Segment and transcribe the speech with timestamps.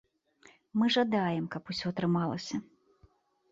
[0.81, 2.55] Мы жадаем, каб усе атрымалася.